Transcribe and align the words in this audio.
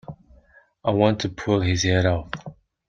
I 0.83 0.89
want 0.89 1.19
to 1.21 1.29
pull 1.29 1.61
his 1.61 1.83
head 1.83 2.07
off. 2.07 2.31